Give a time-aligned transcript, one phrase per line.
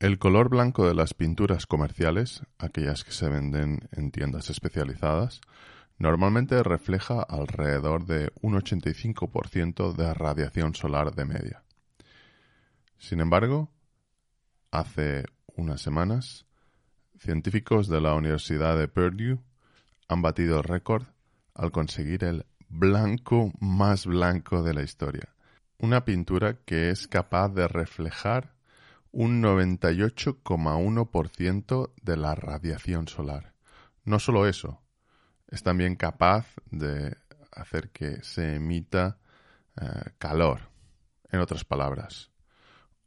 [0.00, 5.42] El color blanco de las pinturas comerciales, aquellas que se venden en tiendas especializadas,
[5.98, 11.62] normalmente refleja alrededor de un 85% de radiación solar de media.
[12.96, 13.70] Sin embargo,
[14.70, 16.46] hace unas semanas,
[17.18, 19.38] científicos de la Universidad de Purdue
[20.08, 21.08] han batido récord
[21.52, 25.28] al conseguir el blanco más blanco de la historia.
[25.76, 28.54] Una pintura que es capaz de reflejar
[29.12, 33.54] un 98,1% de la radiación solar.
[34.04, 34.82] No solo eso,
[35.48, 37.16] es también capaz de
[37.52, 39.18] hacer que se emita
[39.80, 40.70] eh, calor.
[41.30, 42.30] En otras palabras,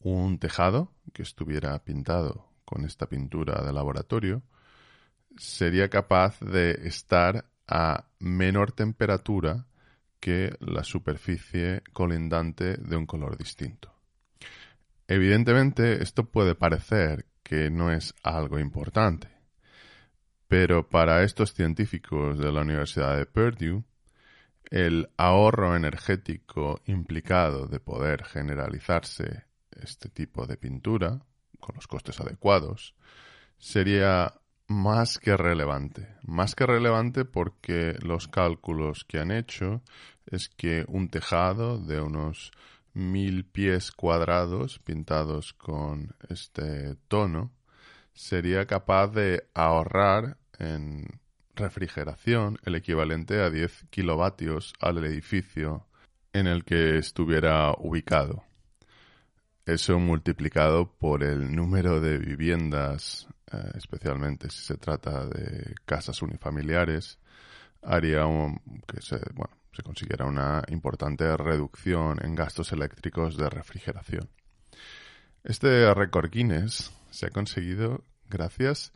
[0.00, 4.42] un tejado que estuviera pintado con esta pintura de laboratorio
[5.36, 9.66] sería capaz de estar a menor temperatura
[10.20, 13.91] que la superficie colindante de un color distinto.
[15.14, 19.28] Evidentemente, esto puede parecer que no es algo importante,
[20.48, 23.84] pero para estos científicos de la Universidad de Purdue,
[24.70, 31.20] el ahorro energético implicado de poder generalizarse este tipo de pintura,
[31.60, 32.94] con los costes adecuados,
[33.58, 34.32] sería
[34.66, 36.08] más que relevante.
[36.22, 39.82] Más que relevante porque los cálculos que han hecho
[40.24, 42.50] es que un tejado de unos
[42.94, 47.52] mil pies cuadrados pintados con este tono
[48.14, 51.20] sería capaz de ahorrar en
[51.54, 55.86] refrigeración el equivalente a 10 kilovatios al edificio
[56.32, 58.44] en el que estuviera ubicado.
[59.64, 67.18] Eso multiplicado por el número de viviendas, eh, especialmente si se trata de casas unifamiliares,
[67.82, 68.24] haría
[68.86, 74.28] que se, bueno, se consiguiera una importante reducción en gastos eléctricos de refrigeración.
[75.44, 78.92] Este récord Guinness se ha conseguido gracias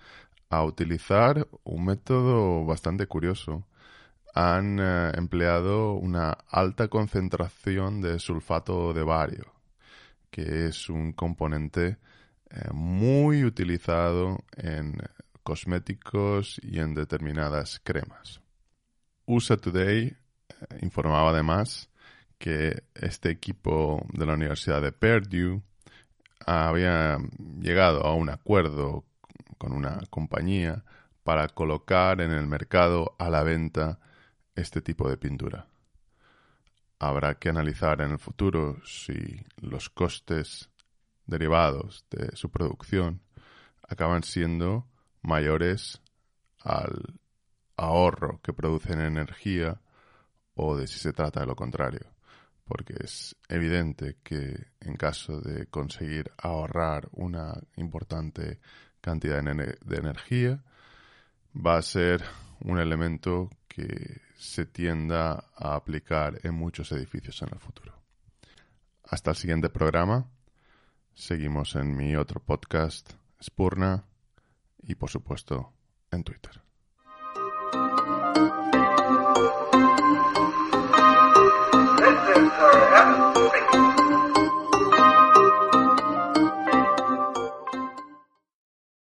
[0.50, 3.66] a utilizar un método bastante curioso.
[4.34, 9.54] Han eh, empleado una alta concentración de sulfato de bario,
[10.30, 11.98] que es un componente
[12.50, 14.98] eh, muy utilizado en
[15.42, 18.40] cosméticos y en determinadas cremas.
[19.24, 20.16] USA Today
[20.80, 21.90] informaba además
[22.38, 25.62] que este equipo de la Universidad de Purdue
[26.44, 27.18] había
[27.60, 29.04] llegado a un acuerdo
[29.58, 30.84] con una compañía
[31.22, 33.98] para colocar en el mercado a la venta
[34.54, 35.66] este tipo de pintura.
[36.98, 40.70] Habrá que analizar en el futuro si los costes
[41.26, 43.22] derivados de su producción
[43.88, 44.86] acaban siendo
[45.22, 46.00] mayores
[46.60, 47.18] al
[47.76, 49.80] ahorro que producen energía
[50.56, 52.12] o de si se trata de lo contrario.
[52.64, 58.58] Porque es evidente que en caso de conseguir ahorrar una importante
[59.00, 60.64] cantidad de energía,
[61.54, 62.24] va a ser
[62.60, 68.02] un elemento que se tienda a aplicar en muchos edificios en el futuro.
[69.04, 70.28] Hasta el siguiente programa.
[71.14, 73.12] Seguimos en mi otro podcast,
[73.42, 74.04] Spurna,
[74.82, 75.72] y por supuesto
[76.10, 76.60] en Twitter.